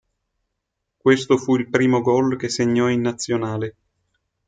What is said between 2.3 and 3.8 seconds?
che segnò in nazionale.